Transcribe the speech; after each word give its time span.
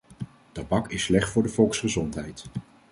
Tabak 0.51 0.91
is 0.91 1.03
slecht 1.03 1.29
voor 1.31 1.43
de 1.43 1.49
volksgezondheid. 1.49 2.45